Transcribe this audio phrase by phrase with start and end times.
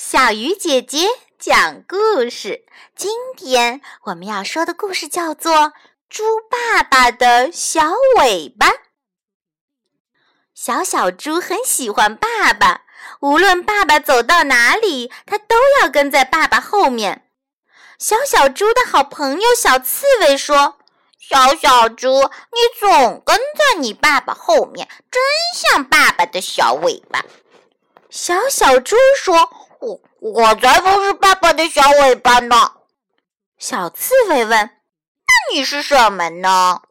[0.00, 1.08] 小鱼姐姐
[1.40, 2.64] 讲故事。
[2.94, 5.52] 今天我们要说的故事叫做
[6.08, 8.68] 《猪爸爸的小尾巴》。
[10.54, 12.82] 小小猪很喜欢爸爸，
[13.18, 17.28] 无论爸爸走到哪里，它都要跟在爸爸后面。
[17.98, 20.78] 小小猪的好朋友小刺猬说
[21.18, 22.22] ：“小小猪，
[22.52, 25.20] 你总跟在你爸爸后面，真
[25.56, 27.24] 像爸爸的小尾巴。”
[28.08, 29.66] 小小猪说。
[29.80, 32.72] 我我才不是爸爸的小尾巴呢！
[33.58, 34.50] 小刺猬问
[35.26, 36.82] ：“那你是什么呢？”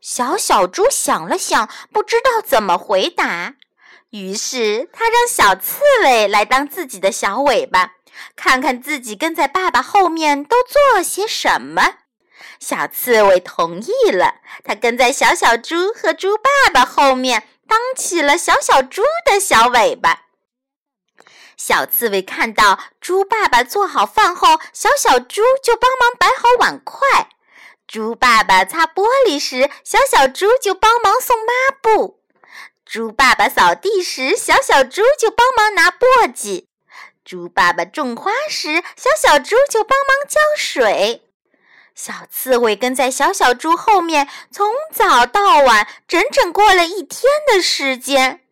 [0.00, 3.54] 小小猪想了想，不知道怎么回答。
[4.10, 7.94] 于是他让小刺猬来当自己的小尾巴，
[8.36, 11.94] 看看自己跟在爸爸后面都做了些什么。
[12.60, 20.22] 小刺猬同意了，他跟在小小猪和猪爸爸后面，当起了小小猪的小尾巴。
[21.56, 27.28] 小刺猬看到猪爸爸做好饭后，小小猪就帮忙摆好碗筷；
[27.86, 31.46] 猪爸爸擦玻璃时，小小猪就帮忙送抹
[31.80, 32.18] 布；
[32.84, 36.66] 猪爸爸扫地时，小小猪就帮忙拿簸箕；
[37.24, 41.22] 猪爸爸种花时，小小猪就帮忙浇水。
[41.94, 48.43] 小刺猬跟在小小猪后面，从早到晚，整整过了一天的时间。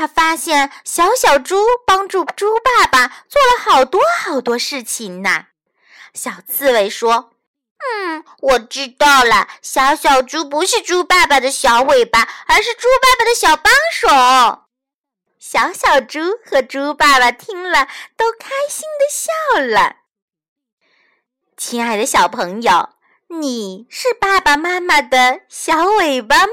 [0.00, 5.48] 他发现小小猪帮助猪爸爸做了好多好多事情呢。
[6.14, 7.32] 小刺猬说
[7.84, 9.46] ：“嗯，我知道了。
[9.60, 14.62] 小小猪不是猪爸爸的小尾巴，而是猪爸爸的小帮手。”
[15.38, 19.96] 小小猪和猪爸爸听了，都开心的笑了。
[21.58, 22.88] 亲爱的小朋友，
[23.28, 26.52] 你是爸爸妈妈的小尾巴吗？